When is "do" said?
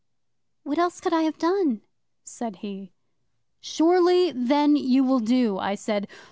5.19-5.59